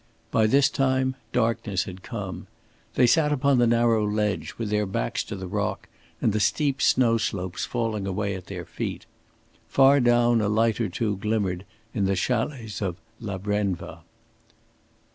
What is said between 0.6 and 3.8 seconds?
time darkness had come. They sat upon the